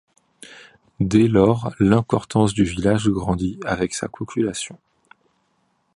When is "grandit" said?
3.07-3.59